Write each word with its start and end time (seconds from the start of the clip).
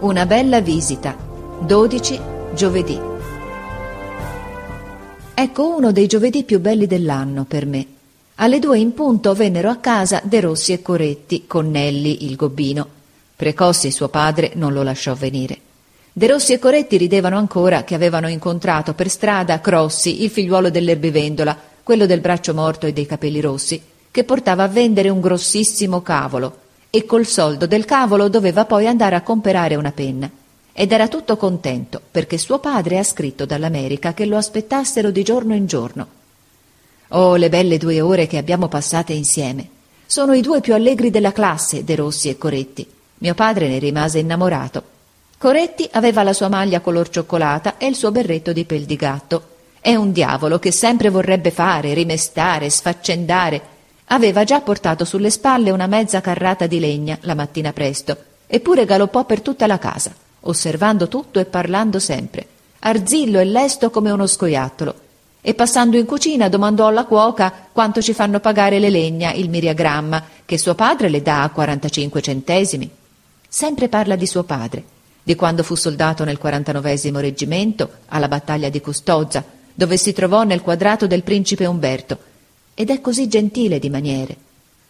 Una 0.00 0.26
bella 0.26 0.60
visita. 0.60 1.16
12 1.60 2.20
giovedì. 2.54 2.96
Ecco 5.34 5.74
uno 5.74 5.90
dei 5.90 6.06
giovedì 6.06 6.44
più 6.44 6.60
belli 6.60 6.86
dell'anno 6.86 7.44
per 7.44 7.66
me. 7.66 7.84
Alle 8.36 8.60
due 8.60 8.78
in 8.78 8.94
punto 8.94 9.34
vennero 9.34 9.68
a 9.70 9.78
casa 9.78 10.20
De 10.22 10.38
Rossi 10.38 10.72
e 10.72 10.82
Coretti 10.82 11.48
con 11.48 11.72
Nelli, 11.72 12.26
il 12.26 12.36
gobbino. 12.36 12.86
Precossi, 13.34 13.90
suo 13.90 14.08
padre, 14.08 14.52
non 14.54 14.72
lo 14.72 14.84
lasciò 14.84 15.14
venire. 15.14 15.58
De 16.12 16.28
Rossi 16.28 16.52
e 16.52 16.60
Coretti 16.60 16.96
ridevano 16.96 17.36
ancora 17.36 17.82
che 17.82 17.96
avevano 17.96 18.28
incontrato 18.28 18.94
per 18.94 19.08
strada 19.08 19.60
Crossi, 19.60 20.22
il 20.22 20.30
figliuolo 20.30 20.70
dell'erbivendola, 20.70 21.58
quello 21.82 22.06
del 22.06 22.20
braccio 22.20 22.54
morto 22.54 22.86
e 22.86 22.92
dei 22.92 23.06
capelli 23.06 23.40
rossi, 23.40 23.82
che 24.12 24.22
portava 24.22 24.62
a 24.62 24.68
vendere 24.68 25.08
un 25.08 25.20
grossissimo 25.20 26.02
cavolo 26.02 26.66
e 26.90 27.04
col 27.04 27.26
soldo 27.26 27.66
del 27.66 27.84
cavolo 27.84 28.28
doveva 28.28 28.64
poi 28.64 28.86
andare 28.86 29.16
a 29.16 29.22
comperare 29.22 29.74
una 29.74 29.92
penna. 29.92 30.30
Ed 30.72 30.92
era 30.92 31.08
tutto 31.08 31.36
contento 31.36 32.00
perché 32.10 32.38
suo 32.38 32.60
padre 32.60 32.98
ha 32.98 33.02
scritto 33.02 33.44
dall'America 33.44 34.14
che 34.14 34.26
lo 34.26 34.36
aspettassero 34.36 35.10
di 35.10 35.22
giorno 35.22 35.54
in 35.54 35.66
giorno. 35.66 36.06
Oh, 37.08 37.36
le 37.36 37.48
belle 37.48 37.78
due 37.78 38.00
ore 38.00 38.26
che 38.26 38.38
abbiamo 38.38 38.68
passate 38.68 39.12
insieme. 39.12 39.68
Sono 40.06 40.34
i 40.34 40.40
due 40.40 40.60
più 40.60 40.74
allegri 40.74 41.10
della 41.10 41.32
classe, 41.32 41.84
De 41.84 41.96
Rossi 41.96 42.28
e 42.28 42.38
Coretti. 42.38 42.86
Mio 43.18 43.34
padre 43.34 43.68
ne 43.68 43.78
rimase 43.78 44.20
innamorato. 44.20 44.82
Coretti 45.36 45.88
aveva 45.92 46.22
la 46.22 46.32
sua 46.32 46.48
maglia 46.48 46.80
color 46.80 47.08
cioccolata 47.10 47.76
e 47.76 47.86
il 47.86 47.94
suo 47.94 48.10
berretto 48.10 48.52
di 48.52 48.64
pel 48.64 48.84
di 48.84 48.96
gatto. 48.96 49.56
È 49.80 49.94
un 49.94 50.12
diavolo 50.12 50.58
che 50.58 50.70
sempre 50.70 51.10
vorrebbe 51.10 51.50
fare, 51.50 51.94
rimestare, 51.94 52.70
sfaccendare, 52.70 53.62
Aveva 54.10 54.44
già 54.44 54.60
portato 54.62 55.04
sulle 55.04 55.30
spalle 55.30 55.70
una 55.70 55.86
mezza 55.86 56.22
carrata 56.22 56.66
di 56.66 56.80
legna 56.80 57.18
la 57.22 57.34
mattina 57.34 57.74
presto, 57.74 58.16
eppure 58.46 58.86
galoppò 58.86 59.24
per 59.24 59.42
tutta 59.42 59.66
la 59.66 59.78
casa, 59.78 60.14
osservando 60.40 61.08
tutto 61.08 61.38
e 61.40 61.44
parlando 61.44 61.98
sempre, 61.98 62.46
arzillo 62.78 63.38
e 63.38 63.44
lesto 63.44 63.90
come 63.90 64.10
uno 64.10 64.26
scoiattolo. 64.26 64.94
E 65.42 65.52
passando 65.52 65.98
in 65.98 66.06
cucina 66.06 66.48
domandò 66.48 66.86
alla 66.86 67.04
cuoca 67.04 67.52
quanto 67.70 68.00
ci 68.00 68.14
fanno 68.14 68.40
pagare 68.40 68.78
le 68.78 68.88
legna, 68.88 69.32
il 69.32 69.50
miriagramma, 69.50 70.24
che 70.46 70.56
suo 70.56 70.74
padre 70.74 71.10
le 71.10 71.20
dà 71.20 71.42
a 71.42 71.50
45 71.50 72.22
centesimi. 72.22 72.90
Sempre 73.46 73.88
parla 73.88 74.16
di 74.16 74.26
suo 74.26 74.42
padre, 74.42 74.84
di 75.22 75.34
quando 75.34 75.62
fu 75.62 75.74
soldato 75.74 76.24
nel 76.24 76.38
49 76.38 77.20
reggimento 77.20 77.90
alla 78.06 78.28
battaglia 78.28 78.70
di 78.70 78.80
Custozza, 78.80 79.44
dove 79.74 79.98
si 79.98 80.14
trovò 80.14 80.44
nel 80.44 80.62
quadrato 80.62 81.06
del 81.06 81.22
principe 81.22 81.66
Umberto, 81.66 82.18
ed 82.80 82.90
è 82.90 83.00
così 83.00 83.26
gentile 83.26 83.80
di 83.80 83.90
maniere. 83.90 84.36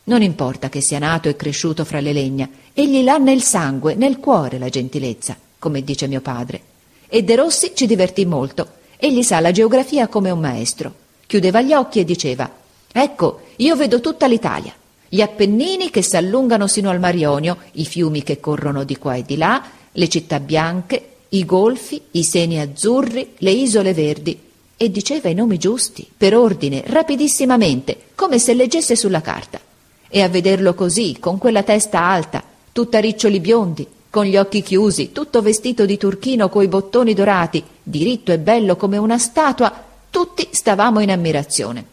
Non 0.05 0.21
importa 0.21 0.69
che 0.69 0.83
sia 0.83 0.99
nato 0.99 1.31
e 1.31 1.37
cresciuto 1.37 1.87
fra 1.87 2.01
le 2.01 2.13
legna, 2.13 2.47
egli 2.75 3.03
l'ha 3.03 3.17
nel 3.17 3.41
sangue, 3.41 3.95
nel 3.95 4.19
cuore 4.19 4.59
la 4.59 4.69
gentilezza, 4.69 5.35
come 5.59 5.83
dice 5.83 6.07
mio 6.07 6.21
padre. 6.21 6.61
E 7.09 7.23
De 7.23 7.35
Rossi 7.35 7.73
ci 7.75 7.87
divertì 7.87 8.27
molto. 8.27 8.73
Egli 8.99 9.23
sa 9.23 9.41
la 9.41 9.53
geografia 9.53 10.07
come 10.09 10.29
un 10.29 10.39
maestro. 10.39 10.93
Chiudeva 11.27 11.63
gli 11.63 11.73
occhi 11.73 12.01
e 12.01 12.05
diceva 12.05 12.53
Ecco, 12.93 13.41
io 13.57 13.75
vedo 13.75 14.03
tutta 14.03 14.27
l'Italia. 14.27 14.75
Gli 15.09 15.23
Appennini 15.23 15.89
che 15.89 16.03
s'allungano 16.03 16.67
sino 16.67 16.91
al 16.91 17.01
Mar 17.01 17.17
Ionio, 17.17 17.57
i 17.73 17.87
fiumi 17.87 18.23
che 18.23 18.39
corrono 18.39 18.85
di 18.85 18.99
qua 18.99 19.15
e 19.15 19.23
di 19.23 19.39
là, 19.39 19.65
le 19.91 20.09
città 20.11 20.41
bianche, 20.41 21.13
i 21.31 21.47
golfi, 21.47 22.03
i 22.11 22.23
seni 22.23 22.61
azzurri, 22.61 23.33
le 23.39 23.51
isole 23.51 23.95
verdi, 23.95 24.39
e 24.81 24.91
diceva 24.93 25.29
i 25.29 25.35
nomi 25.35 25.59
giusti, 25.59 26.09
per 26.17 26.37
ordine, 26.37 26.85
rapidissimamente, 26.87 27.97
come 28.15 28.39
se 28.39 28.55
leggesse 28.55 28.95
sulla 28.95 29.21
carta. 29.21 29.61
E 30.09 30.23
a 30.23 30.29
vederlo 30.29 30.73
così, 30.73 31.17
con 31.19 31.37
quella 31.37 31.65
testa 31.65 32.01
alta, 32.01 32.45
tutta 32.71 33.01
riccioli 33.01 33.41
biondi, 33.41 33.85
con 34.09 34.25
gli 34.25 34.37
occhi 34.37 34.63
chiusi, 34.63 35.11
tutto 35.11 35.43
vestito 35.43 35.85
di 35.85 35.99
turchino 35.99 36.49
coi 36.49 36.69
bottoni 36.69 37.13
dorati, 37.13 37.63
diritto 37.83 38.31
e 38.31 38.39
bello 38.39 38.77
come 38.77 38.97
una 38.99 39.19
statua, 39.19 39.85
tutti 40.11 40.47
stavamo 40.53 41.01
in 41.01 41.11
ammirazione. 41.11 41.85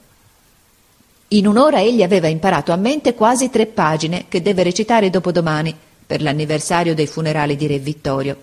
In 1.29 1.47
un'ora 1.47 1.81
egli 1.81 2.03
aveva 2.03 2.27
imparato 2.27 2.71
a 2.71 2.75
mente 2.75 3.15
quasi 3.15 3.49
tre 3.49 3.65
pagine 3.65 4.25
che 4.29 4.43
deve 4.43 4.61
recitare 4.61 5.09
dopodomani 5.09 5.75
per 6.05 6.21
l'anniversario 6.21 6.93
dei 6.93 7.07
funerali 7.07 7.55
di 7.55 7.65
Re 7.65 7.79
Vittorio. 7.79 8.37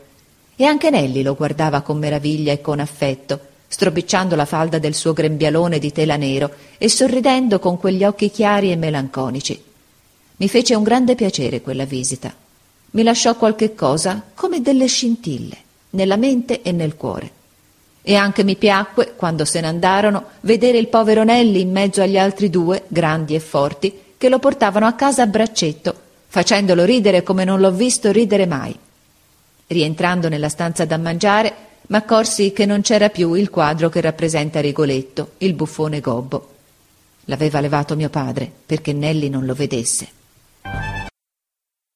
E 0.56 0.64
anche 0.64 0.90
Nelli 0.90 1.22
lo 1.22 1.36
guardava 1.36 1.80
con 1.82 1.98
meraviglia 1.98 2.50
e 2.50 2.60
con 2.60 2.80
affetto, 2.80 3.40
stropicciando 3.72 4.36
la 4.36 4.44
falda 4.44 4.78
del 4.78 4.94
suo 4.94 5.14
grembialone 5.14 5.78
di 5.78 5.92
tela 5.92 6.16
nero 6.16 6.50
e 6.76 6.90
sorridendo 6.90 7.58
con 7.58 7.78
quegli 7.78 8.04
occhi 8.04 8.30
chiari 8.30 8.70
e 8.70 8.76
melanconici. 8.76 9.58
Mi 10.36 10.46
fece 10.46 10.74
un 10.74 10.82
grande 10.82 11.14
piacere 11.14 11.62
quella 11.62 11.86
visita. 11.86 12.34
Mi 12.90 13.02
lasciò 13.02 13.34
qualche 13.34 13.74
cosa 13.74 14.24
come 14.34 14.60
delle 14.60 14.84
scintille 14.84 15.56
nella 15.90 16.16
mente 16.16 16.60
e 16.60 16.70
nel 16.70 16.96
cuore. 16.96 17.30
E 18.02 18.14
anche 18.14 18.44
mi 18.44 18.56
piacque, 18.56 19.14
quando 19.16 19.46
se 19.46 19.62
ne 19.62 19.68
andarono, 19.68 20.24
vedere 20.40 20.76
il 20.76 20.88
povero 20.88 21.24
Nelli 21.24 21.62
in 21.62 21.70
mezzo 21.70 22.02
agli 22.02 22.18
altri 22.18 22.50
due, 22.50 22.82
grandi 22.88 23.34
e 23.34 23.40
forti, 23.40 24.00
che 24.18 24.28
lo 24.28 24.38
portavano 24.38 24.84
a 24.84 24.92
casa 24.92 25.22
a 25.22 25.26
braccetto, 25.26 25.94
facendolo 26.26 26.84
ridere 26.84 27.22
come 27.22 27.44
non 27.44 27.58
l'ho 27.58 27.72
visto 27.72 28.12
ridere 28.12 28.44
mai. 28.44 28.78
Rientrando 29.66 30.28
nella 30.28 30.50
stanza 30.50 30.84
da 30.84 30.98
mangiare, 30.98 31.70
m'accorsi 31.92 32.52
che 32.52 32.64
non 32.64 32.80
c'era 32.80 33.10
più 33.10 33.34
il 33.34 33.50
quadro 33.50 33.90
che 33.90 34.00
rappresenta 34.00 34.60
Rigoletto, 34.60 35.32
il 35.38 35.52
buffone 35.52 36.00
gobbo. 36.00 36.48
L'aveva 37.26 37.60
levato 37.60 37.94
mio 37.96 38.08
padre 38.08 38.50
perché 38.64 38.94
Nelli 38.94 39.28
non 39.28 39.44
lo 39.44 39.52
vedesse. 39.52 40.21